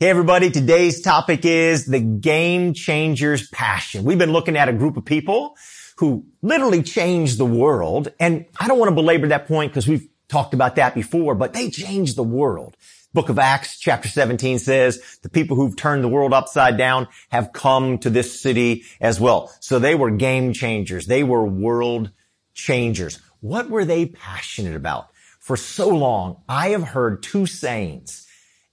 [0.00, 4.04] Hey everybody, today's topic is the game changers passion.
[4.04, 5.56] We've been looking at a group of people
[5.96, 8.06] who literally changed the world.
[8.20, 11.52] And I don't want to belabor that point because we've talked about that before, but
[11.52, 12.76] they changed the world.
[13.12, 17.52] Book of Acts chapter 17 says the people who've turned the world upside down have
[17.52, 19.52] come to this city as well.
[19.58, 21.08] So they were game changers.
[21.08, 22.12] They were world
[22.54, 23.18] changers.
[23.40, 25.08] What were they passionate about?
[25.40, 28.27] For so long, I have heard two sayings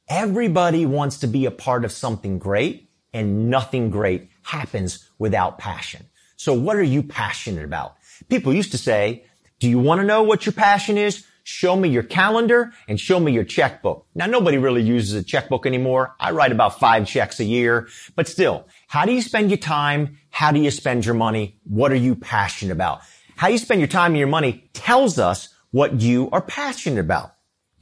[0.07, 6.05] Everybody wants to be a part of something great and nothing great happens without passion.
[6.35, 7.95] So what are you passionate about?
[8.29, 9.23] People used to say,
[9.59, 11.25] do you want to know what your passion is?
[11.43, 14.05] Show me your calendar and show me your checkbook.
[14.13, 16.15] Now nobody really uses a checkbook anymore.
[16.19, 20.19] I write about five checks a year, but still, how do you spend your time?
[20.29, 21.59] How do you spend your money?
[21.63, 23.01] What are you passionate about?
[23.37, 27.34] How you spend your time and your money tells us what you are passionate about.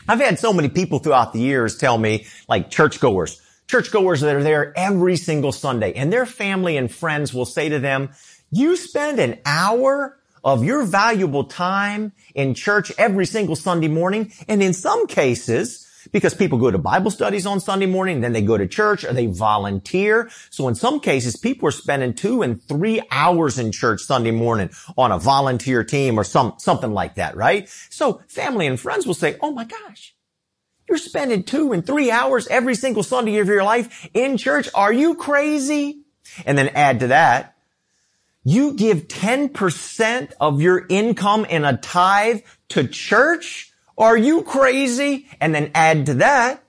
[0.07, 4.43] I've had so many people throughout the years tell me, like churchgoers, churchgoers that are
[4.43, 8.09] there every single Sunday and their family and friends will say to them,
[8.51, 14.31] you spend an hour of your valuable time in church every single Sunday morning.
[14.47, 18.41] And in some cases, because people go to Bible studies on Sunday morning, then they
[18.41, 20.29] go to church or they volunteer.
[20.51, 24.69] So in some cases, people are spending two and three hours in church Sunday morning
[24.95, 27.67] on a volunteer team or some, something like that, right?
[27.89, 30.15] So family and friends will say, Oh my gosh,
[30.87, 34.69] you're spending two and three hours every single Sunday of your life in church.
[34.75, 36.03] Are you crazy?
[36.45, 37.55] And then add to that,
[38.43, 43.72] you give 10% of your income in a tithe to church?
[43.97, 45.27] Are you crazy?
[45.39, 46.63] And then add to that,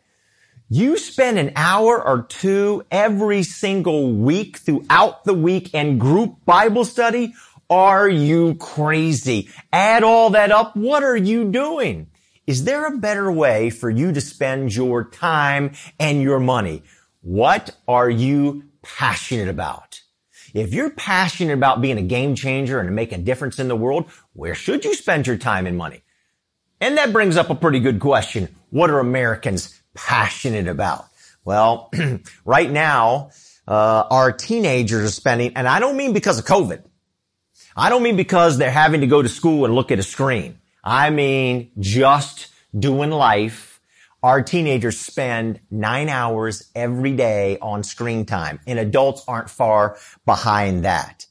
[0.69, 6.85] you spend an hour or two every single week throughout the week in group Bible
[6.85, 7.35] study.
[7.71, 9.49] Are you crazy?
[9.73, 10.77] Add all that up.
[10.77, 12.09] What are you doing?
[12.47, 16.83] Is there a better way for you to spend your time and your money?
[17.23, 20.03] What are you passionate about?
[20.53, 24.11] If you're passionate about being a game changer and make a difference in the world,
[24.35, 26.03] where should you spend your time and money?
[26.85, 28.55] And that brings up a pretty good question.
[28.69, 31.07] What are Americans passionate about?
[31.43, 31.91] Well,
[32.45, 33.31] right now,
[33.67, 36.83] uh, our teenagers are spending, and I don't mean because of COVID.
[37.75, 40.59] I don't mean because they're having to go to school and look at a screen.
[40.85, 43.81] I mean just doing life.
[44.23, 49.97] Our teenagers spend nine hours every day on screen time and adults aren't far
[50.27, 51.24] behind that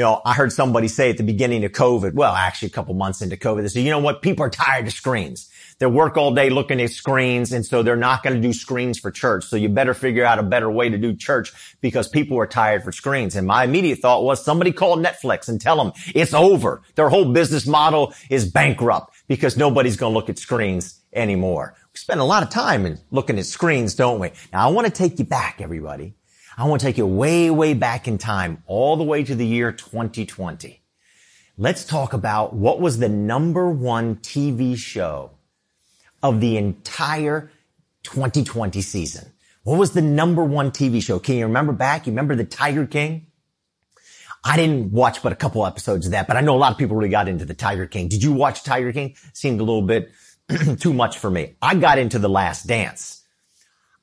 [0.00, 2.94] you know, I heard somebody say at the beginning of COVID, well, actually a couple
[2.94, 4.22] months into COVID, they said, you know what?
[4.22, 5.50] People are tired of screens.
[5.78, 7.52] They work all day looking at screens.
[7.52, 9.44] And so they're not going to do screens for church.
[9.44, 11.52] So you better figure out a better way to do church
[11.82, 13.36] because people are tired for screens.
[13.36, 16.80] And my immediate thought was somebody call Netflix and tell them it's over.
[16.94, 21.74] Their whole business model is bankrupt because nobody's going to look at screens anymore.
[21.92, 24.30] We spend a lot of time in looking at screens, don't we?
[24.50, 26.14] Now I want to take you back, everybody
[26.60, 29.46] I want to take you way, way back in time, all the way to the
[29.46, 30.82] year 2020.
[31.56, 35.30] Let's talk about what was the number one TV show
[36.22, 37.50] of the entire
[38.02, 39.32] 2020 season.
[39.62, 41.18] What was the number one TV show?
[41.18, 42.06] Can you remember back?
[42.06, 43.28] You remember the Tiger King?
[44.44, 46.76] I didn't watch but a couple episodes of that, but I know a lot of
[46.76, 48.08] people really got into the Tiger King.
[48.08, 49.16] Did you watch Tiger King?
[49.32, 50.12] Seemed a little bit
[50.78, 51.54] too much for me.
[51.62, 53.19] I got into The Last Dance.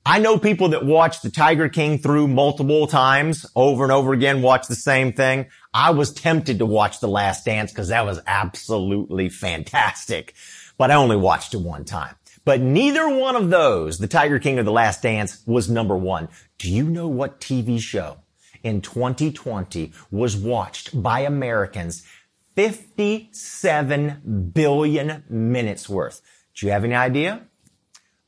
[0.09, 4.41] I know people that watch the Tiger King through multiple times over and over again,
[4.41, 5.47] watch the same thing.
[5.73, 10.34] I was tempted to watch The Last Dance because that was absolutely fantastic,
[10.78, 12.16] but I only watched it one time.
[12.46, 16.29] But neither one of those, The Tiger King or The Last Dance, was number one.
[16.57, 18.19] Do you know what TV show
[18.63, 22.07] in 2020 was watched by Americans
[22.56, 26.22] 57 billion minutes worth?
[26.56, 27.41] Do you have any idea?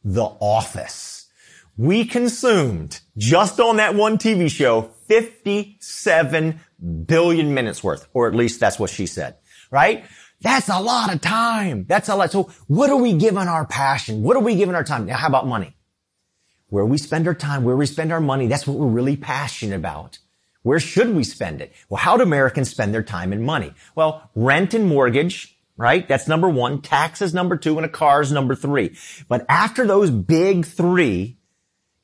[0.03, 1.28] The Office
[1.79, 6.59] we consumed just on that one TV show 57
[7.05, 9.37] billion minutes worth, or at least that's what she said,
[9.71, 10.03] right?
[10.41, 11.85] That's a lot of time.
[11.87, 12.33] That's a lot.
[12.33, 14.23] So what are we giving our passion?
[14.23, 15.05] What are we giving our time?
[15.05, 15.73] Now, how about money?
[16.67, 19.77] Where we spend our time, where we spend our money, that's what we're really passionate
[19.77, 20.19] about.
[20.63, 21.71] Where should we spend it?
[21.87, 23.73] Well, how do Americans spend their time and money?
[23.95, 26.05] Well, rent and mortgage, right?
[26.05, 26.81] That's number one.
[26.81, 28.97] Taxes number two and a car is number three.
[29.29, 31.37] But after those big three,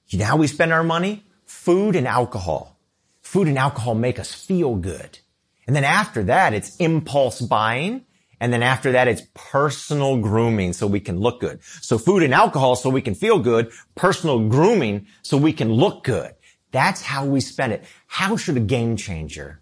[0.08, 1.24] you know how we spend our money?
[1.46, 2.80] Food and alcohol.
[3.22, 5.20] Food and alcohol make us feel good.
[5.68, 8.06] And then after that, it's impulse buying.
[8.40, 11.64] And then after that, it's personal grooming so we can look good.
[11.64, 13.72] So food and alcohol so we can feel good.
[13.96, 16.34] Personal grooming so we can look good.
[16.72, 17.84] That's how we spend it.
[18.06, 19.62] How should a game changer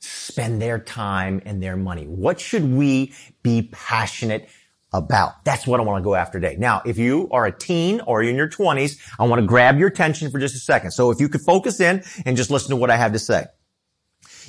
[0.00, 2.06] spend their time and their money?
[2.06, 3.12] What should we
[3.42, 4.48] be passionate
[4.92, 5.44] about.
[5.44, 6.56] That's what I want to go after today.
[6.58, 9.78] Now, if you are a teen or you're in your 20s, I want to grab
[9.78, 10.92] your attention for just a second.
[10.92, 13.46] So if you could focus in and just listen to what I have to say.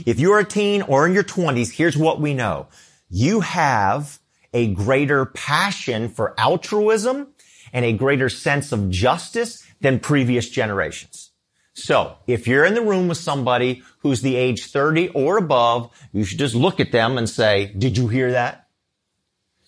[0.05, 2.67] If you're a teen or in your 20s, here's what we know.
[3.09, 4.19] You have
[4.53, 7.27] a greater passion for altruism
[7.73, 11.31] and a greater sense of justice than previous generations.
[11.73, 16.23] So if you're in the room with somebody who's the age 30 or above, you
[16.23, 18.66] should just look at them and say, did you hear that?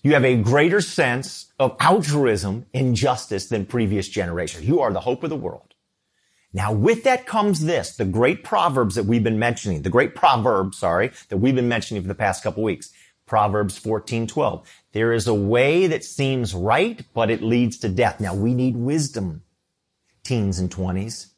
[0.01, 4.65] You have a greater sense of altruism and justice than previous generations.
[4.65, 5.75] You are the hope of the world.
[6.53, 10.73] Now with that comes this, the great proverbs that we've been mentioning, the great proverb,
[10.73, 12.91] sorry, that we've been mentioning for the past couple weeks.
[13.25, 14.67] Proverbs 14, 12.
[14.93, 18.19] There is a way that seems right, but it leads to death.
[18.19, 19.43] Now we need wisdom,
[20.23, 21.33] teens and twenties,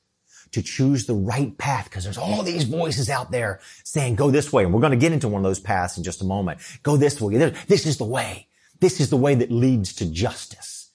[0.52, 4.54] to choose the right path because there's all these voices out there saying, go this
[4.54, 4.64] way.
[4.64, 6.60] And we're going to get into one of those paths in just a moment.
[6.84, 7.36] Go this way.
[7.68, 8.48] This is the way.
[8.82, 10.90] This is the way that leads to justice.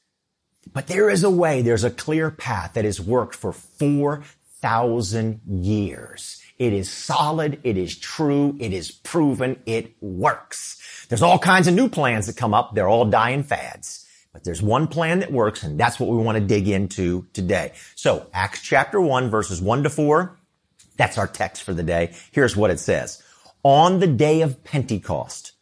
[0.73, 1.63] But there is a way.
[1.63, 6.43] There's a clear path that has worked for 4,000 years.
[6.59, 7.61] It is solid.
[7.63, 8.57] It is true.
[8.59, 9.63] It is proven.
[9.67, 11.07] It works.
[11.09, 12.75] There's all kinds of new plans that come up.
[12.75, 14.07] They're all dying fads.
[14.33, 17.73] But there's one plan that works, and that's what we want to dig into today.
[17.95, 20.37] So, Acts chapter 1, verses 1 to 4,
[20.97, 22.15] that's our text for the day.
[22.33, 23.23] Here's what it says.
[23.63, 25.53] On the day of Pentecost,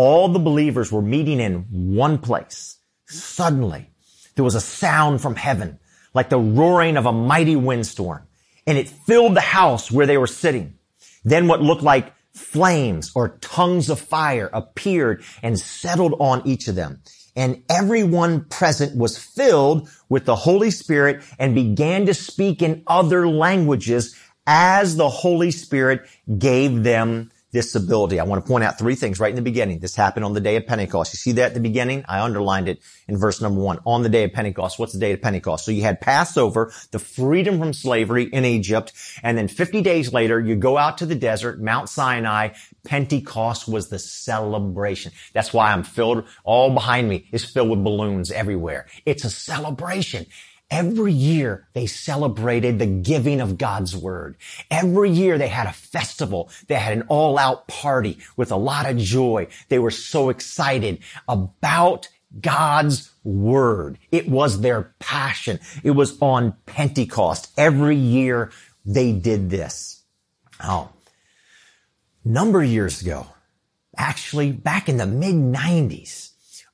[0.00, 2.78] all the believers were meeting in one place.
[3.04, 3.90] Suddenly,
[4.34, 5.78] there was a sound from heaven,
[6.14, 8.26] like the roaring of a mighty windstorm,
[8.66, 10.78] and it filled the house where they were sitting.
[11.22, 16.76] Then what looked like flames or tongues of fire appeared and settled on each of
[16.76, 17.02] them.
[17.36, 23.28] And everyone present was filled with the Holy Spirit and began to speak in other
[23.28, 24.16] languages
[24.46, 26.08] as the Holy Spirit
[26.38, 28.20] gave them this ability.
[28.20, 29.80] I want to point out three things right in the beginning.
[29.80, 31.12] This happened on the day of Pentecost.
[31.12, 32.04] You see that at the beginning?
[32.08, 33.78] I underlined it in verse number one.
[33.84, 34.78] On the day of Pentecost.
[34.78, 35.64] What's the day of Pentecost?
[35.64, 38.92] So you had Passover, the freedom from slavery in Egypt,
[39.22, 42.50] and then 50 days later, you go out to the desert, Mount Sinai.
[42.84, 45.12] Pentecost was the celebration.
[45.32, 48.86] That's why I'm filled, all behind me is filled with balloons everywhere.
[49.04, 50.26] It's a celebration.
[50.70, 54.36] Every year they celebrated the giving of God's word.
[54.70, 56.48] Every year they had a festival.
[56.68, 59.48] They had an all out party with a lot of joy.
[59.68, 62.08] They were so excited about
[62.40, 63.98] God's word.
[64.12, 65.58] It was their passion.
[65.82, 67.50] It was on Pentecost.
[67.56, 68.52] Every year
[68.84, 70.02] they did this.
[70.62, 70.90] Oh,
[72.24, 73.26] number of years ago,
[73.96, 76.29] actually back in the mid nineties,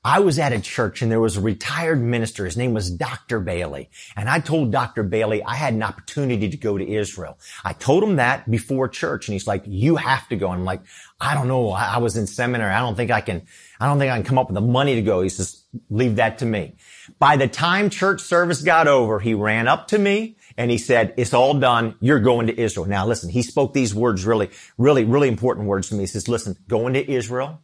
[0.06, 2.44] I was at a church and there was a retired minister.
[2.44, 3.40] His name was Dr.
[3.40, 3.90] Bailey.
[4.14, 5.02] And I told Dr.
[5.02, 7.36] Bailey I had an opportunity to go to Israel.
[7.64, 10.52] I told him that before church and he's like, you have to go.
[10.52, 10.82] And I'm like,
[11.20, 11.70] I don't know.
[11.70, 12.72] I, was in seminary.
[12.72, 13.48] I don't think I can,
[13.80, 15.22] I don't think I can come up with the money to go.
[15.22, 16.76] He says, leave that to me.
[17.18, 21.14] By the time church service got over, he ran up to me and he said,
[21.16, 21.96] it's all done.
[21.98, 22.86] You're going to Israel.
[22.86, 26.02] Now listen, he spoke these words really, really, really important words to me.
[26.02, 27.60] He says, listen, going to Israel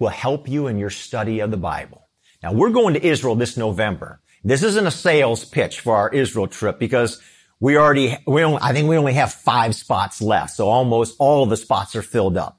[0.00, 2.08] will help you in your study of the Bible.
[2.42, 4.20] Now we're going to Israel this November.
[4.42, 7.20] This isn't a sales pitch for our Israel trip because
[7.60, 10.52] we already, we only, I think we only have five spots left.
[10.54, 12.58] So almost all the spots are filled up.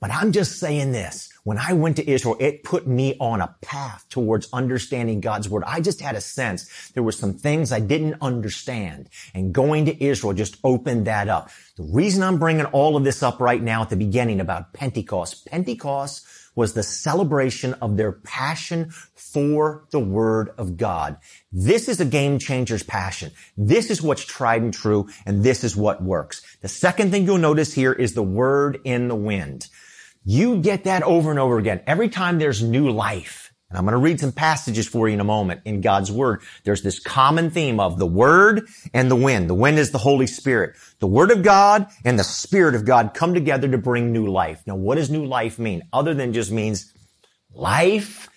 [0.00, 1.28] But I'm just saying this.
[1.44, 5.62] When I went to Israel, it put me on a path towards understanding God's word.
[5.66, 10.04] I just had a sense there were some things I didn't understand and going to
[10.04, 11.50] Israel just opened that up.
[11.76, 15.46] The reason I'm bringing all of this up right now at the beginning about Pentecost,
[15.46, 16.26] Pentecost
[16.60, 21.16] was the celebration of their passion for the word of God.
[21.50, 23.32] This is a game changer's passion.
[23.56, 26.42] This is what's tried and true, and this is what works.
[26.60, 29.68] The second thing you'll notice here is the word in the wind.
[30.22, 31.80] You get that over and over again.
[31.86, 35.20] Every time there's new life, and I'm going to read some passages for you in
[35.20, 36.42] a moment in God's Word.
[36.64, 39.48] There's this common theme of the Word and the wind.
[39.48, 40.76] The wind is the Holy Spirit.
[40.98, 44.62] The Word of God and the Spirit of God come together to bring new life.
[44.66, 45.82] Now, what does new life mean?
[45.92, 46.92] Other than just means
[47.54, 48.28] life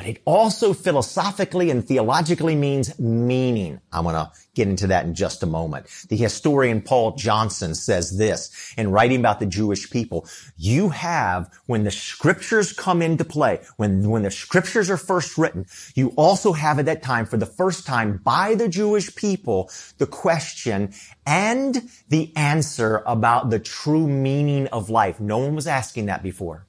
[0.00, 3.80] but it also philosophically and theologically means meaning.
[3.92, 4.30] I'm going to
[4.60, 5.86] get into that in just a moment.
[6.08, 10.26] The historian Paul Johnson says this in writing about the Jewish people.
[10.56, 15.66] You have, when the scriptures come into play, when, when the scriptures are first written,
[15.94, 20.06] you also have at that time, for the first time by the Jewish people, the
[20.06, 20.92] question
[21.24, 25.20] and the answer about the true meaning of life.
[25.20, 26.66] No one was asking that before.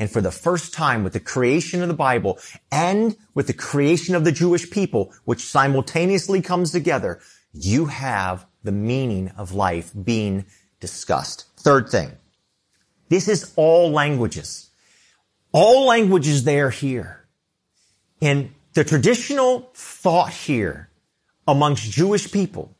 [0.00, 2.38] And for the first time with the creation of the Bible
[2.72, 7.20] and with the creation of the Jewish people, which simultaneously comes together,
[7.52, 10.46] you have the meaning of life being
[10.80, 11.44] discussed.
[11.58, 12.12] Third thing.
[13.10, 14.70] This is all languages.
[15.52, 17.26] All languages there here.
[18.22, 20.88] And the traditional thought here
[21.46, 22.74] amongst Jewish people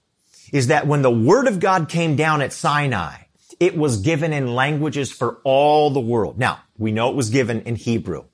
[0.54, 3.24] is that when the word of God came down at Sinai,
[3.58, 6.38] it was given in languages for all the world.
[6.38, 8.24] Now, we know it was given in Hebrew.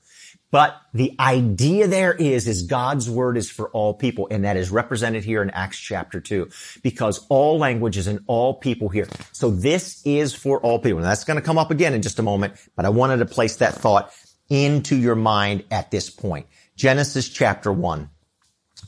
[0.53, 4.29] But the idea there is, is God's word is for all people.
[4.31, 6.49] And that is represented here in Acts chapter two,
[6.83, 9.09] because all languages and all people here.
[9.33, 10.99] So this is for all people.
[10.99, 13.27] And that's going to come up again in just a moment, but I wanted to
[13.27, 14.13] place that thought
[14.49, 16.47] into your mind at this point.
[16.77, 18.11] Genesis chapter one,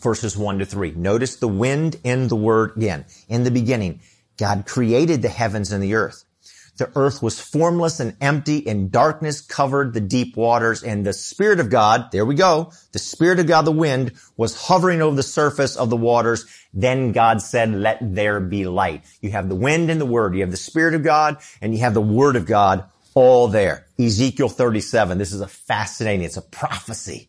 [0.01, 0.93] verses one to three.
[0.93, 3.05] Notice the wind in the word again.
[3.29, 4.01] In the beginning,
[4.37, 6.25] God created the heavens and the earth.
[6.79, 11.61] The earth was formless and empty and darkness covered the deep waters and the Spirit
[11.61, 15.23] of God, there we go, the Spirit of God, the wind, was hovering over the
[15.23, 16.47] surface of the waters.
[16.73, 19.05] Then God said, let there be light.
[19.21, 20.35] You have the wind and the word.
[20.35, 23.87] You have the Spirit of God and you have the Word of God all there.
[23.99, 25.19] Ezekiel 37.
[25.19, 27.28] This is a fascinating, it's a prophecy.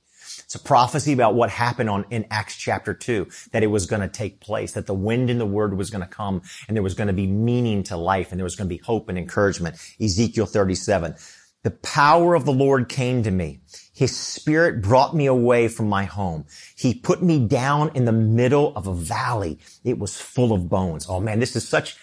[0.49, 4.01] It's a prophecy about what happened on in Acts chapter 2, that it was going
[4.01, 6.81] to take place, that the wind and the word was going to come and there
[6.81, 9.17] was going to be meaning to life and there was going to be hope and
[9.19, 9.75] encouragement.
[10.01, 11.13] Ezekiel 37.
[11.61, 13.59] The power of the Lord came to me.
[13.93, 16.45] His spirit brought me away from my home.
[16.75, 19.59] He put me down in the middle of a valley.
[19.83, 21.05] It was full of bones.
[21.07, 21.95] Oh man, this is such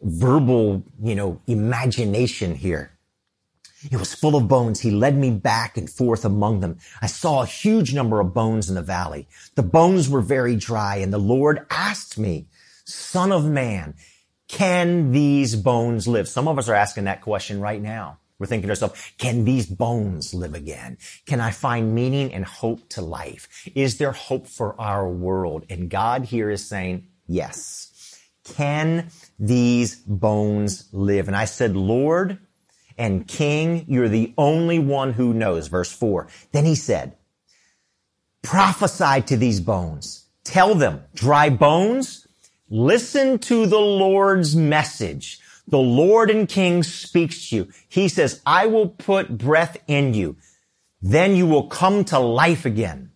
[0.00, 2.98] verbal, you know, imagination here.
[3.90, 4.80] It was full of bones.
[4.80, 6.78] He led me back and forth among them.
[7.00, 9.28] I saw a huge number of bones in the valley.
[9.54, 12.46] The bones were very dry and the Lord asked me,
[12.84, 13.94] son of man,
[14.48, 16.28] can these bones live?
[16.28, 18.18] Some of us are asking that question right now.
[18.38, 20.98] We're thinking to ourselves, can these bones live again?
[21.26, 23.68] Can I find meaning and hope to life?
[23.74, 25.64] Is there hope for our world?
[25.70, 28.18] And God here is saying, yes.
[28.44, 31.28] Can these bones live?
[31.28, 32.38] And I said, Lord,
[32.98, 35.68] and king, you're the only one who knows.
[35.68, 36.28] Verse four.
[36.52, 37.16] Then he said,
[38.42, 40.26] prophesy to these bones.
[40.44, 42.26] Tell them, dry bones,
[42.68, 45.38] listen to the Lord's message.
[45.68, 47.68] The Lord and King speaks to you.
[47.88, 50.36] He says, I will put breath in you.
[51.00, 53.12] Then you will come to life again.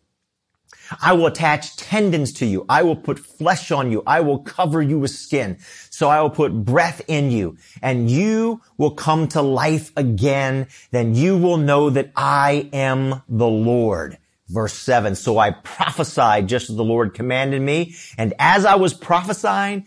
[1.03, 2.65] I will attach tendons to you.
[2.69, 4.05] I will put flesh on you.
[4.07, 5.59] I will cover you with skin.
[5.97, 10.67] So I will put breath in you and you will come to life again.
[10.91, 14.19] Then you will know that I am the Lord.
[14.47, 15.15] Verse seven.
[15.15, 17.95] So I prophesied just as the Lord commanded me.
[18.19, 19.87] And as I was prophesying,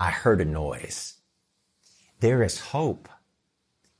[0.00, 1.18] I heard a noise.
[2.20, 3.09] There is hope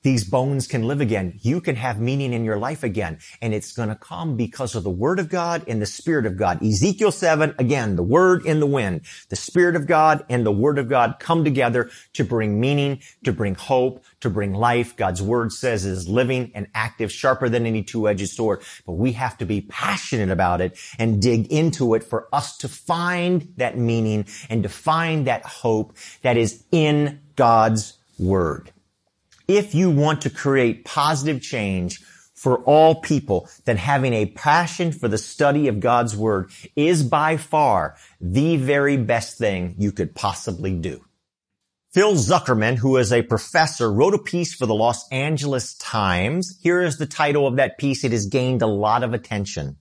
[0.02, 1.38] these bones can live again.
[1.42, 3.18] You can have meaning in your life again.
[3.42, 6.38] And it's going to come because of the word of God and the spirit of
[6.38, 6.62] God.
[6.64, 10.78] Ezekiel 7, again, the word in the wind, the spirit of God and the word
[10.78, 14.96] of God come together to bring meaning, to bring hope, to bring life.
[14.96, 18.62] God's word says is living and active, sharper than any two-edged sword.
[18.86, 22.68] But we have to be passionate about it and dig into it for us to
[22.68, 28.72] find that meaning and to find that hope that is in God's word
[29.50, 32.00] if you want to create positive change
[32.34, 37.36] for all people, then having a passion for the study of God's Word is by
[37.36, 41.04] far the very best thing you could possibly do.
[41.92, 46.56] Phil Zuckerman, who is a professor, wrote a piece for the Los Angeles Times.
[46.62, 48.04] Here is the title of that piece.
[48.04, 49.76] It has gained a lot of attention.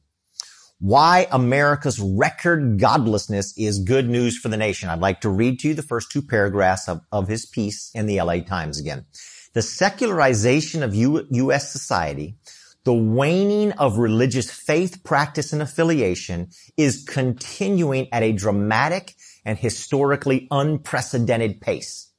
[0.81, 4.87] Why America's record godlessness is good news for the nation.
[4.87, 8.05] I'd like to read to you the first two paragraphs of, of his piece in
[8.05, 9.05] the LA Times again
[9.53, 11.71] the secularization of U- U.S.
[11.71, 12.37] society,
[12.83, 20.47] the waning of religious faith, practice, and affiliation is continuing at a dramatic and historically
[20.51, 22.11] unprecedented pace.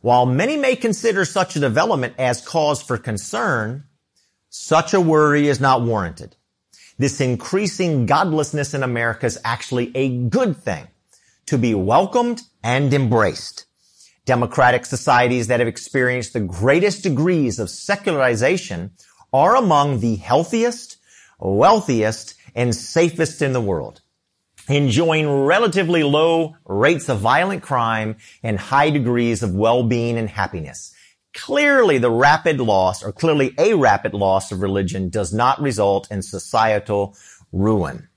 [0.00, 3.84] While many may consider such a development as cause for concern,
[4.50, 6.36] such a worry is not warranted.
[6.98, 10.88] This increasing godlessness in America is actually a good thing
[11.46, 13.66] to be welcomed and embraced.
[14.24, 18.90] Democratic societies that have experienced the greatest degrees of secularization
[19.32, 20.96] are among the healthiest,
[21.38, 24.00] wealthiest, and safest in the world,
[24.68, 30.94] enjoying relatively low rates of violent crime and high degrees of well-being and happiness.
[31.42, 36.20] Clearly the rapid loss, or clearly a rapid loss of religion does not result in
[36.20, 37.16] societal
[37.52, 38.08] ruin.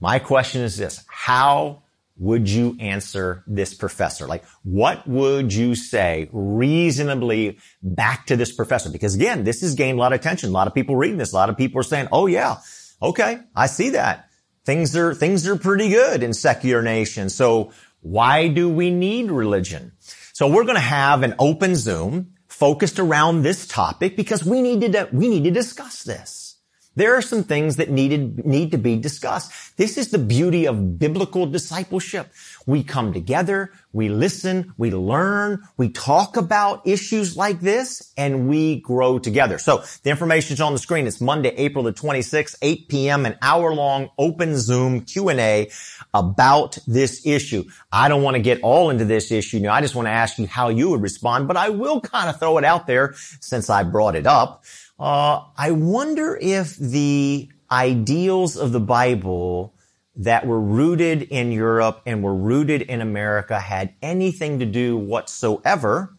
[0.00, 1.82] My question is this, how
[2.16, 4.26] would you answer this professor?
[4.26, 8.88] Like, what would you say reasonably back to this professor?
[8.88, 10.48] Because again, this has gained a lot of attention.
[10.48, 11.32] A lot of people reading this.
[11.32, 12.56] A lot of people are saying, oh yeah,
[13.02, 14.28] okay, I see that.
[14.64, 17.34] Things are, things are pretty good in secular nations.
[17.34, 19.92] So why do we need religion?
[20.32, 24.92] So we're going to have an open Zoom focused around this topic because we need
[24.92, 26.49] to, we need to discuss this.
[26.96, 29.76] There are some things that needed, need to be discussed.
[29.76, 32.32] This is the beauty of biblical discipleship.
[32.66, 38.80] We come together, we listen, we learn, we talk about issues like this, and we
[38.80, 39.58] grow together.
[39.58, 41.06] So the information is on the screen.
[41.06, 45.70] It's Monday, April the 26th, 8 p.m., an hour long open Zoom Q&A
[46.12, 47.64] about this issue.
[47.92, 49.60] I don't want to get all into this issue.
[49.60, 52.28] Know, I just want to ask you how you would respond, but I will kind
[52.28, 54.64] of throw it out there since I brought it up.
[55.00, 59.74] Uh, I wonder if the ideals of the Bible
[60.16, 66.18] that were rooted in Europe and were rooted in America had anything to do whatsoever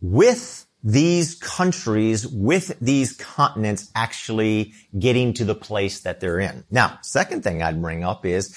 [0.00, 6.64] with these countries, with these continents actually getting to the place that they're in.
[6.72, 8.52] Now, second thing I'd bring up is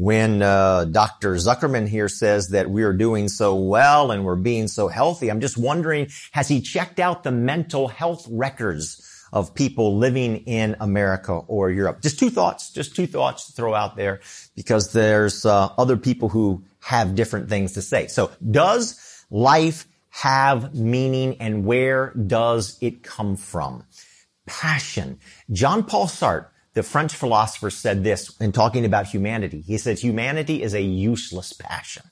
[0.00, 1.34] when uh, Dr.
[1.34, 5.58] Zuckerman here says that we're doing so well and we're being so healthy, I'm just
[5.58, 11.70] wondering, has he checked out the mental health records of people living in America or
[11.70, 12.00] Europe?
[12.00, 14.20] Just two thoughts, just two thoughts to throw out there
[14.56, 18.06] because there's uh, other people who have different things to say.
[18.06, 23.84] So does life have meaning and where does it come from?
[24.46, 25.18] Passion.
[25.52, 29.60] John Paul Sartre the French philosopher said this in talking about humanity.
[29.60, 32.04] He said, humanity is a useless passion.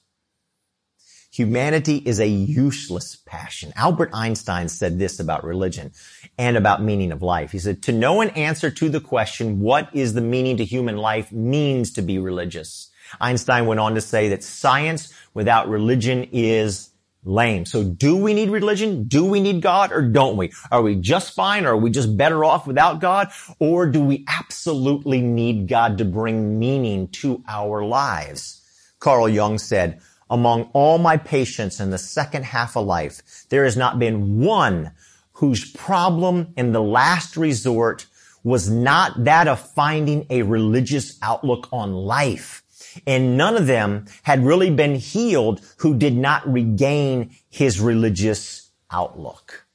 [1.31, 3.73] Humanity is a useless passion.
[3.77, 5.93] Albert Einstein said this about religion
[6.37, 7.53] and about meaning of life.
[7.53, 10.97] He said, to know an answer to the question, what is the meaning to human
[10.97, 12.91] life means to be religious.
[13.21, 16.91] Einstein went on to say that science without religion is
[17.29, 17.67] lame.
[17.67, 19.05] So do we need religion?
[19.05, 20.53] Do we need God or don't we?
[20.73, 23.31] Are we just fine or are we just better off without God?
[23.59, 28.65] Or do we absolutely need God to bring meaning to our lives?
[28.99, 33.77] Carl Jung said, among all my patients in the second half of life, there has
[33.77, 34.93] not been one
[35.33, 38.07] whose problem in the last resort
[38.43, 42.63] was not that of finding a religious outlook on life
[43.07, 49.67] and none of them had really been healed who did not regain his religious outlook.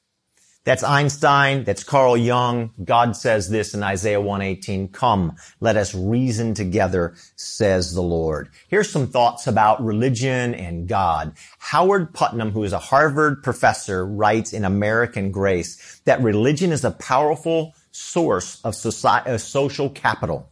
[0.66, 1.66] That's Einstein.
[1.66, 2.72] That's Carl Jung.
[2.82, 8.50] God says this in Isaiah 118, come, let us reason together, says the Lord.
[8.70, 11.34] Here's some thoughts about religion and God.
[11.60, 16.92] Howard Putnam, who is a Harvard professor, writes in American Grace that religion is a
[16.92, 20.50] powerful source of, society, of uh, social capital.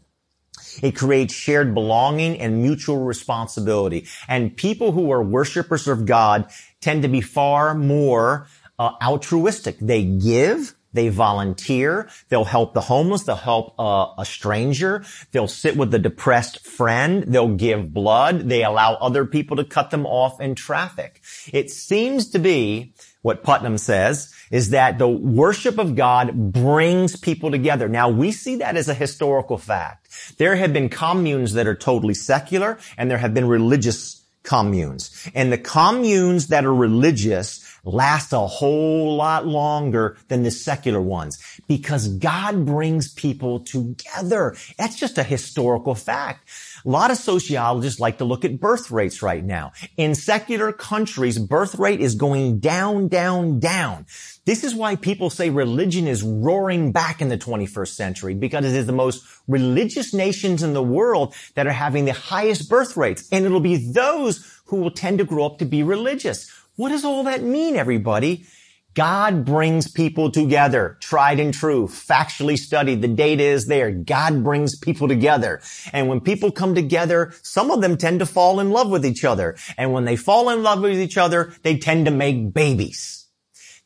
[0.82, 4.08] It creates shared belonging and mutual responsibility.
[4.28, 8.48] And people who are worshipers of God tend to be far more
[8.80, 9.78] uh, altruistic.
[9.80, 12.10] They give, they volunteer.
[12.30, 13.24] They'll help the homeless.
[13.24, 15.04] They'll help uh, a stranger.
[15.32, 17.24] They'll sit with a depressed friend.
[17.24, 18.50] They'll give blood.
[18.50, 21.22] They allow other people to cut them off in traffic.
[21.54, 27.52] It seems to be what Putnam says is that the worship of God brings people
[27.52, 27.88] together.
[27.88, 30.10] Now we see that as a historical fact.
[30.38, 35.30] There have been communes that are totally secular and there have been religious communes.
[35.36, 41.40] And the communes that are religious last a whole lot longer than the secular ones
[41.68, 44.56] because God brings people together.
[44.78, 46.48] That's just a historical fact.
[46.86, 49.72] A lot of sociologists like to look at birth rates right now.
[49.98, 54.06] In secular countries, birth rate is going down, down, down.
[54.46, 58.74] This is why people say religion is roaring back in the 21st century because it
[58.74, 63.28] is the most religious nations in the world that are having the highest birth rates.
[63.32, 66.50] And it'll be those who will tend to grow up to be religious.
[66.78, 68.46] What does all that mean, everybody?
[68.94, 73.02] God brings people together, tried and true, factually studied.
[73.02, 73.90] The data is there.
[73.92, 75.62] God brings people together.
[75.94, 79.24] And when people come together, some of them tend to fall in love with each
[79.24, 79.56] other.
[79.78, 83.28] And when they fall in love with each other, they tend to make babies.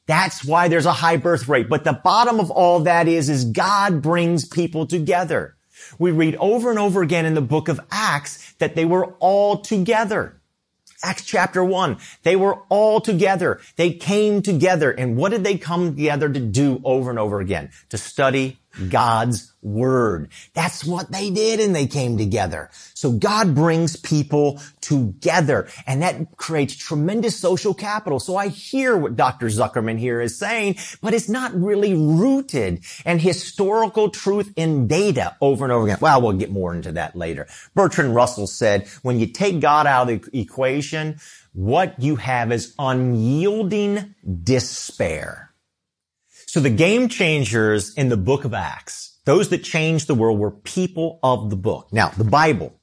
[0.07, 1.69] That's why there's a high birth rate.
[1.69, 5.55] But the bottom of all that is, is God brings people together.
[5.99, 9.61] We read over and over again in the book of Acts that they were all
[9.61, 10.41] together.
[11.05, 11.97] Acts chapter one.
[12.23, 13.61] They were all together.
[13.75, 14.89] They came together.
[14.89, 17.69] And what did they come together to do over and over again?
[17.89, 18.57] To study
[18.89, 20.29] God's word.
[20.53, 22.69] That's what they did and they came together.
[22.93, 28.19] So God brings people together and that creates tremendous social capital.
[28.19, 29.47] So I hear what Dr.
[29.47, 35.65] Zuckerman here is saying, but it's not really rooted in historical truth in data over
[35.65, 35.97] and over again.
[35.99, 37.47] Well, we'll get more into that later.
[37.73, 41.19] Bertrand Russell said, when you take God out of the equation,
[41.53, 45.51] what you have is unyielding despair.
[46.55, 50.51] So the game changers in the book of Acts, those that changed the world were
[50.51, 51.91] people of the book.
[51.91, 52.79] Now, the Bible,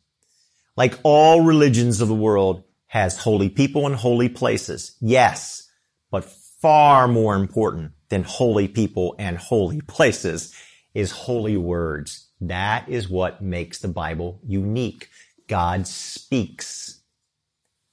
[0.77, 4.95] like all religions of the world, has holy people and holy places.
[5.01, 5.71] Yes,
[6.11, 6.27] but
[6.61, 10.55] far more important than holy people and holy places
[10.93, 12.29] is holy words.
[12.43, 15.09] That is what makes the Bible unique.
[15.49, 17.01] God speaks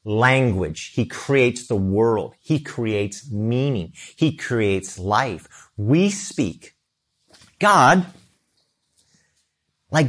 [0.03, 0.91] language.
[0.93, 2.35] He creates the world.
[2.39, 3.93] He creates meaning.
[4.15, 5.69] He creates life.
[5.77, 6.75] We speak.
[7.59, 8.05] God,
[9.91, 10.07] like,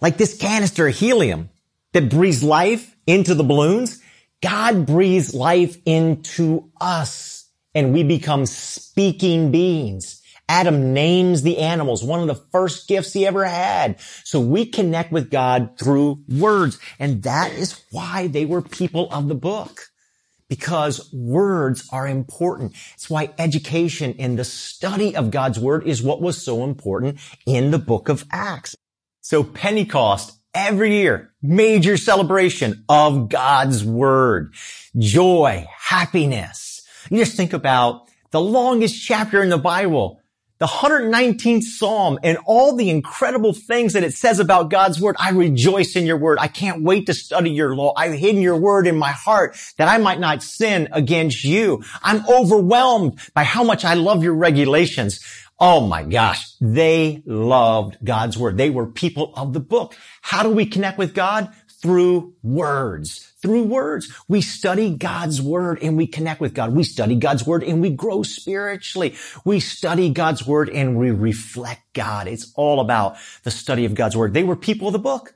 [0.00, 1.48] like this canister of helium
[1.92, 4.02] that breathes life into the balloons,
[4.42, 10.22] God breathes life into us and we become speaking beings.
[10.48, 14.00] Adam names the animals, one of the first gifts he ever had.
[14.24, 16.78] So we connect with God through words.
[16.98, 19.86] And that is why they were people of the book.
[20.48, 22.74] Because words are important.
[22.94, 27.72] It's why education and the study of God's word is what was so important in
[27.72, 28.76] the book of Acts.
[29.22, 34.54] So Pentecost every year, major celebration of God's word,
[34.96, 36.82] joy, happiness.
[37.10, 40.20] You just think about the longest chapter in the Bible,
[40.58, 45.16] the 119th Psalm and all the incredible things that it says about God's word.
[45.18, 46.38] I rejoice in your word.
[46.40, 47.92] I can't wait to study your law.
[47.96, 51.82] I've hidden your word in my heart that I might not sin against you.
[52.02, 55.20] I'm overwhelmed by how much I love your regulations.
[55.58, 56.52] Oh my gosh.
[56.60, 58.58] They loved God's word.
[58.58, 59.94] They were people of the book.
[60.20, 61.50] How do we connect with God?
[61.86, 64.12] Through words through words.
[64.26, 66.74] We study God's word and we connect with God.
[66.74, 69.14] We study God's word and we grow spiritually.
[69.44, 72.26] We study God's word and we reflect God.
[72.26, 74.34] It's all about the study of God's word.
[74.34, 75.34] They were people of the book.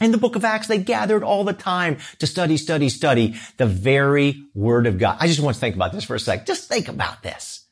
[0.00, 3.66] In the book of Acts, they gathered all the time to study, study, study the
[3.66, 5.18] very word of God.
[5.20, 6.46] I just want to think about this for a sec.
[6.46, 7.66] Just think about this.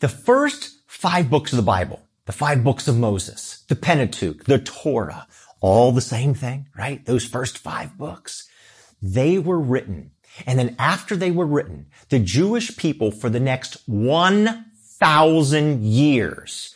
[0.00, 4.58] The first five books of the Bible, the five books of Moses, the Pentateuch, the
[4.58, 5.26] Torah,
[5.60, 7.04] all the same thing, right?
[7.04, 8.48] Those first five books.
[9.00, 10.12] They were written.
[10.46, 16.74] And then after they were written, the Jewish people for the next 1,000 years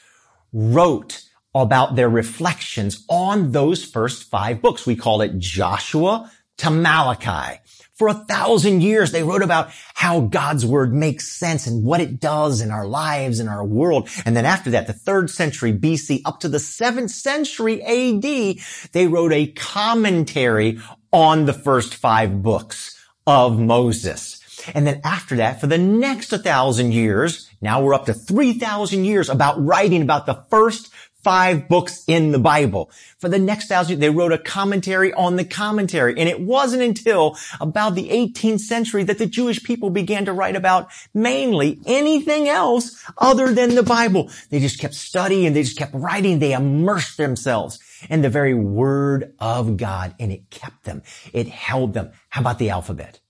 [0.52, 1.22] wrote
[1.54, 4.86] about their reflections on those first five books.
[4.86, 7.60] We call it Joshua to Malachi.
[8.00, 12.18] For a thousand years, they wrote about how God's word makes sense and what it
[12.18, 14.08] does in our lives and our world.
[14.24, 18.56] And then after that, the third century BC up to the seventh century AD,
[18.92, 20.80] they wrote a commentary
[21.12, 24.40] on the first five books of Moses.
[24.72, 29.28] And then after that, for the next 1,000 years, now we're up to 3,000 years
[29.28, 30.90] about writing about the first
[31.22, 32.90] five books in the Bible.
[33.18, 36.18] For the next thousand, they wrote a commentary on the commentary.
[36.18, 40.56] And it wasn't until about the 18th century that the Jewish people began to write
[40.56, 44.30] about mainly anything else other than the Bible.
[44.50, 47.78] They just kept studying, they just kept writing, they immersed themselves
[48.08, 51.02] in the very word of God and it kept them.
[51.32, 52.12] It held them.
[52.30, 53.20] How about the alphabet?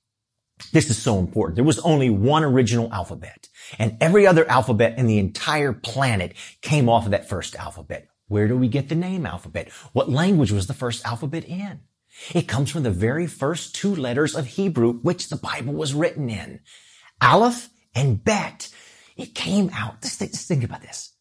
[0.73, 1.57] This is so important.
[1.57, 6.89] There was only one original alphabet and every other alphabet in the entire planet came
[6.89, 8.09] off of that first alphabet.
[8.29, 9.71] Where do we get the name alphabet?
[9.93, 11.81] What language was the first alphabet in?
[12.35, 16.29] It comes from the very first two letters of Hebrew, which the Bible was written
[16.29, 16.61] in.
[17.21, 18.69] Aleph and Bet.
[19.17, 20.03] It came out.
[20.03, 21.13] Just think, just think about this.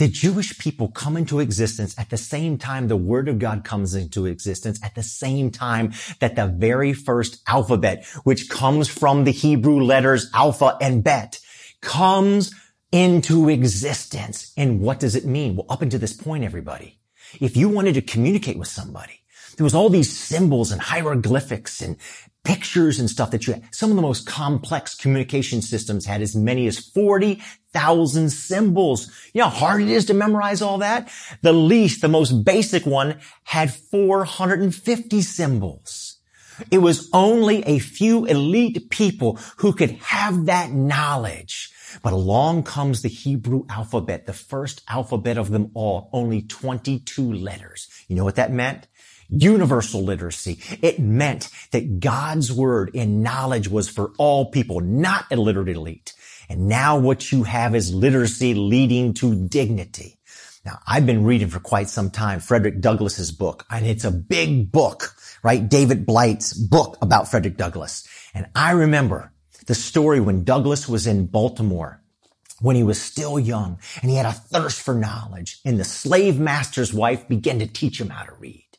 [0.00, 3.94] The Jewish people come into existence at the same time the Word of God comes
[3.94, 9.30] into existence, at the same time that the very first alphabet, which comes from the
[9.30, 11.38] Hebrew letters Alpha and Bet,
[11.82, 12.54] comes
[12.90, 14.54] into existence.
[14.56, 15.56] And what does it mean?
[15.56, 16.98] Well, up until this point, everybody,
[17.38, 19.19] if you wanted to communicate with somebody,
[19.56, 21.96] there was all these symbols and hieroglyphics and
[22.44, 23.74] pictures and stuff that you had.
[23.74, 29.10] Some of the most complex communication systems had as many as 40,000 symbols.
[29.34, 31.10] You know how hard it is to memorize all that?
[31.42, 36.16] The least, the most basic one had 450 symbols.
[36.70, 41.72] It was only a few elite people who could have that knowledge.
[42.02, 47.88] But along comes the Hebrew alphabet, the first alphabet of them all, only 22 letters.
[48.08, 48.86] You know what that meant?
[49.30, 50.58] Universal literacy.
[50.82, 56.14] It meant that God's word and knowledge was for all people, not a literate elite.
[56.48, 60.18] And now what you have is literacy leading to dignity.
[60.64, 64.70] Now, I've been reading for quite some time Frederick Douglass's book, and it's a big
[64.70, 65.66] book, right?
[65.66, 68.06] David Blight's book about Frederick Douglass.
[68.34, 69.32] And I remember
[69.66, 72.02] the story when Douglass was in Baltimore
[72.60, 76.38] when he was still young and he had a thirst for knowledge and the slave
[76.38, 78.69] master's wife began to teach him how to read.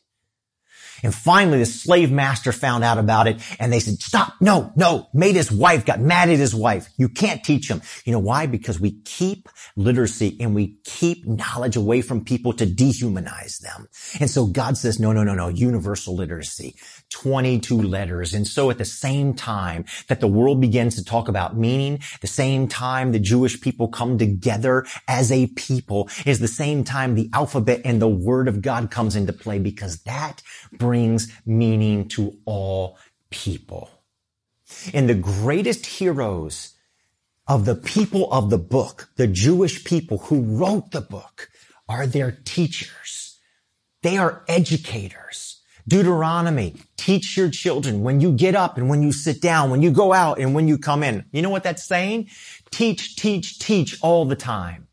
[1.02, 5.08] And finally, the slave master found out about it and they said, stop, no, no,
[5.12, 6.88] made his wife, got mad at his wife.
[6.96, 7.82] You can't teach him.
[8.04, 8.46] You know why?
[8.46, 13.88] Because we keep literacy and we keep knowledge away from people to dehumanize them.
[14.20, 16.76] And so God says, no, no, no, no, universal literacy,
[17.12, 18.34] 22 letters.
[18.34, 22.26] And so at the same time that the world begins to talk about meaning, the
[22.26, 27.30] same time the Jewish people come together as a people is the same time the
[27.32, 32.98] alphabet and the word of God comes into play because that brings meaning to all
[33.30, 33.90] people.
[34.92, 36.74] And the greatest heroes
[37.46, 41.50] of the people of the book, the Jewish people who wrote the book,
[41.88, 43.38] are their teachers.
[44.02, 45.61] They are educators.
[45.88, 49.90] Deuteronomy, teach your children when you get up and when you sit down, when you
[49.90, 51.24] go out and when you come in.
[51.32, 52.28] You know what that's saying?
[52.70, 54.88] Teach, teach, teach all the time.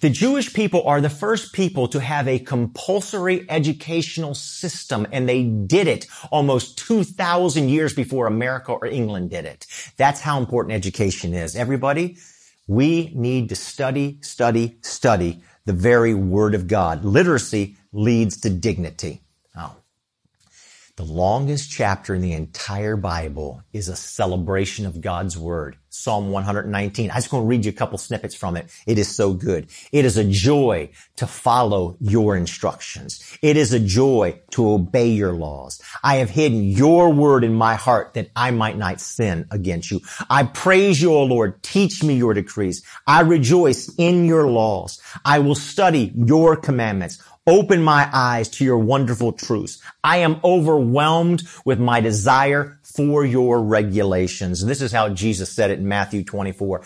[0.00, 5.44] The Jewish people are the first people to have a compulsory educational system and they
[5.44, 9.66] did it almost 2000 years before America or England did it.
[9.96, 11.56] That's how important education is.
[11.56, 12.18] Everybody,
[12.66, 17.04] we need to study, study, study the very word of God.
[17.04, 19.22] Literacy leads to dignity.
[20.98, 25.76] The longest chapter in the entire Bible is a celebration of God's Word.
[25.90, 27.10] Psalm 119.
[27.10, 28.68] I just going to read you a couple snippets from it.
[28.84, 29.70] It is so good.
[29.92, 33.38] It is a joy to follow your instructions.
[33.42, 35.80] It is a joy to obey your laws.
[36.02, 40.00] I have hidden your word in my heart that I might not sin against you.
[40.28, 41.62] I praise you, O Lord.
[41.62, 42.84] Teach me your decrees.
[43.06, 45.00] I rejoice in your laws.
[45.24, 47.22] I will study your commandments.
[47.48, 49.80] Open my eyes to your wonderful truths.
[50.04, 54.62] I am overwhelmed with my desire for your regulations.
[54.62, 56.84] This is how Jesus said it in Matthew 24.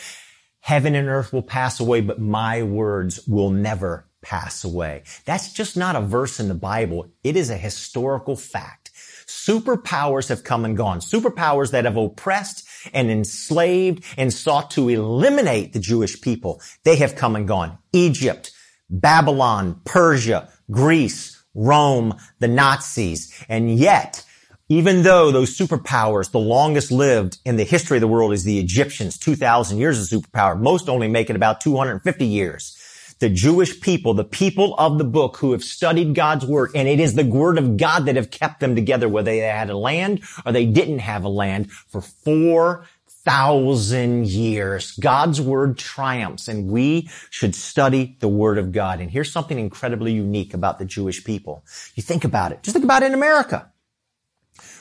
[0.60, 5.02] Heaven and earth will pass away, but my words will never pass away.
[5.24, 7.08] That's just not a verse in the Bible.
[7.24, 8.92] It is a historical fact.
[9.26, 11.00] Superpowers have come and gone.
[11.00, 16.60] Superpowers that have oppressed and enslaved and sought to eliminate the Jewish people.
[16.84, 17.78] They have come and gone.
[17.92, 18.51] Egypt,
[18.92, 23.32] Babylon, Persia, Greece, Rome, the Nazis.
[23.48, 24.24] And yet,
[24.68, 28.58] even though those superpowers, the longest lived in the history of the world is the
[28.58, 32.78] Egyptians, 2000 years of superpower, most only make it about 250 years.
[33.18, 37.00] The Jewish people, the people of the book who have studied God's word, and it
[37.00, 40.22] is the word of God that have kept them together, whether they had a land
[40.44, 42.86] or they didn't have a land for four
[43.24, 44.92] thousand years.
[44.92, 49.00] God's word triumphs and we should study the word of God.
[49.00, 51.64] And here's something incredibly unique about the Jewish people.
[51.94, 52.62] You think about it.
[52.62, 53.70] Just think about it in America.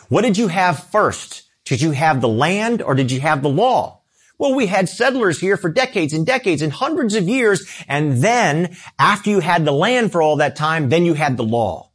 [0.10, 1.44] What did you have first?
[1.66, 4.02] Did you have the land or did you have the law?
[4.38, 7.66] Well, we had settlers here for decades and decades and hundreds of years.
[7.88, 11.44] And then after you had the land for all that time, then you had the
[11.44, 11.92] law.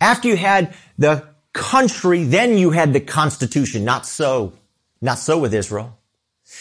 [0.00, 3.84] After you had the country, then you had the constitution.
[3.84, 4.52] Not so.
[5.00, 5.96] Not so with Israel.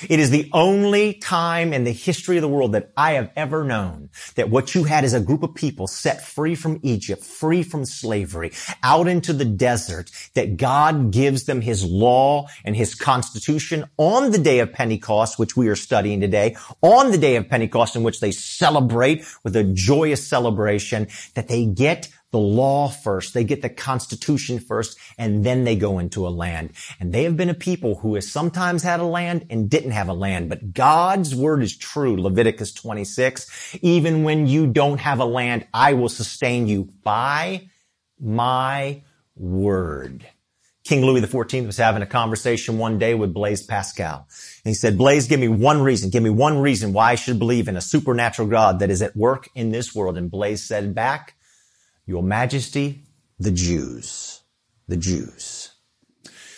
[0.08, 3.64] It is the only time in the history of the world that I have ever
[3.64, 7.64] known that what you had is a group of people set free from Egypt, free
[7.64, 8.52] from slavery,
[8.84, 14.38] out into the desert, that God gives them his law and his constitution on the
[14.38, 18.20] day of Pentecost, which we are studying today, on the day of Pentecost in which
[18.20, 23.34] they celebrate with a joyous celebration that they get the law first.
[23.34, 26.72] They get the constitution first and then they go into a land.
[27.00, 30.10] And they have been a people who has sometimes had a land and didn't have
[30.10, 30.50] a land.
[30.50, 32.22] But God's word is true.
[32.22, 33.78] Leviticus 26.
[33.82, 37.70] Even when you don't have a land, I will sustain you by
[38.20, 39.04] my
[39.36, 40.28] word.
[40.84, 44.28] King Louis XIV was having a conversation one day with Blaise Pascal.
[44.66, 46.10] And he said, Blaise, give me one reason.
[46.10, 49.16] Give me one reason why I should believe in a supernatural God that is at
[49.16, 50.18] work in this world.
[50.18, 51.36] And Blaise said back,
[52.10, 53.04] your Majesty,
[53.38, 54.42] the Jews.
[54.88, 55.70] The Jews.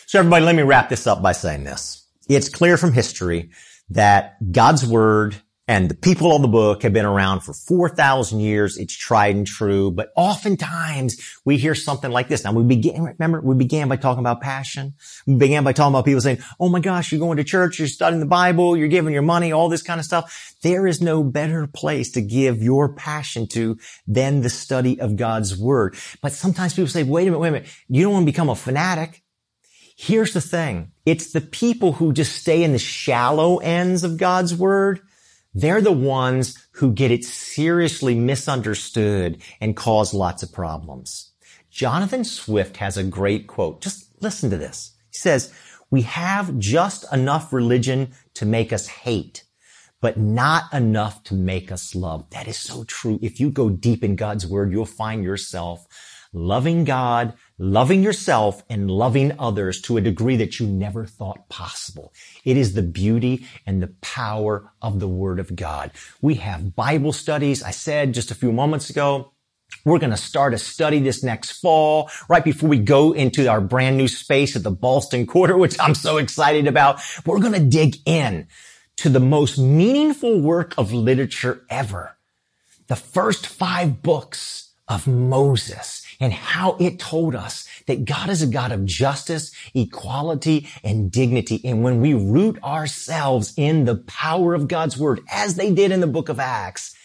[0.06, 2.08] So everybody, let me wrap this up by saying this.
[2.30, 3.50] It's clear from history
[3.90, 5.36] that God's Word
[5.72, 8.78] and the people of the book have been around for 4,000 years.
[8.78, 12.44] It's tried and true, but oftentimes we hear something like this.
[12.44, 14.96] Now we began, remember, we began by talking about passion.
[15.26, 17.88] We began by talking about people saying, Oh my gosh, you're going to church, you're
[17.88, 20.56] studying the Bible, you're giving your money, all this kind of stuff.
[20.62, 25.58] There is no better place to give your passion to than the study of God's
[25.58, 25.96] word.
[26.22, 27.70] But sometimes people say, wait a minute, wait a minute.
[27.88, 29.24] You don't want to become a fanatic.
[29.96, 30.92] Here's the thing.
[31.06, 35.00] It's the people who just stay in the shallow ends of God's word
[35.54, 41.32] they're the ones who get it seriously misunderstood and cause lots of problems.
[41.70, 43.82] Jonathan Swift has a great quote.
[43.82, 44.96] Just listen to this.
[45.10, 45.54] He says,
[45.90, 49.44] we have just enough religion to make us hate,
[50.00, 52.30] but not enough to make us love.
[52.30, 53.20] That is so true.
[53.22, 55.86] If you go deep in God's word, you'll find yourself
[56.34, 62.12] loving God, loving yourself and loving others to a degree that you never thought possible.
[62.44, 65.92] It is the beauty and the power of the Word of God.
[66.22, 67.62] We have Bible studies.
[67.62, 69.32] I said just a few moments ago,
[69.86, 73.62] we're going to start a study this next fall, right before we go into our
[73.62, 77.00] brand new space at the Boston Quarter, which I'm so excited about.
[77.28, 78.48] We're going to dig in
[78.98, 82.18] to the most meaningful work of literature ever.
[82.88, 88.48] The first five books of Moses and how it told us that God is a
[88.48, 91.60] God of justice, equality, and dignity.
[91.66, 96.00] And when we root ourselves in the power of God's word, as they did in
[96.00, 96.96] the book of Acts,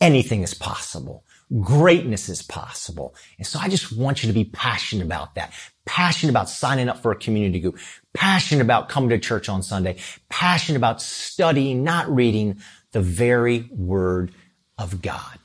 [0.00, 1.24] anything is possible.
[1.60, 3.14] Greatness is possible.
[3.38, 5.52] And so I just want you to be passionate about that.
[5.84, 7.78] Passionate about signing up for a community group.
[8.12, 9.96] Passionate about coming to church on Sunday.
[10.28, 12.60] Passionate about studying, not reading
[12.90, 14.32] the very word
[14.78, 15.38] of God.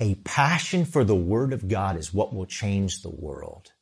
[0.00, 3.72] A passion for the word of God is what will change the world.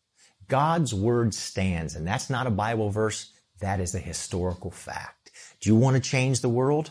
[0.47, 3.33] God's word stands, and that's not a Bible verse.
[3.61, 5.31] That is a historical fact.
[5.61, 6.91] Do you want to change the world?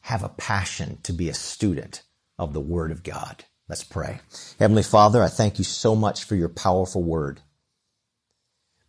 [0.00, 2.02] Have a passion to be a student
[2.38, 3.44] of the Word of God.
[3.68, 4.20] Let's pray.
[4.58, 7.40] Heavenly Father, I thank you so much for your powerful Word.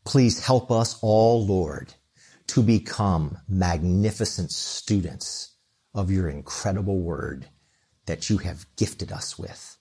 [0.05, 1.93] Please help us all, Lord,
[2.47, 5.55] to become magnificent students
[5.93, 7.47] of your incredible Word
[8.07, 9.77] that you have gifted us with.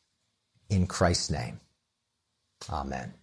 [0.70, 1.60] In Christ's name,
[2.70, 3.14] amen.